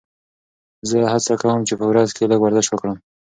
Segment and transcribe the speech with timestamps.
[0.89, 2.97] زه هڅه کوم چې په ورځ کې لږ ورزش وکړم.